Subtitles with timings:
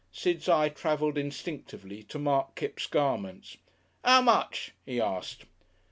[0.11, 3.57] Sid's eye travelled instinctively to mark Kipps' garments.
[4.03, 5.45] "How much?" he asked.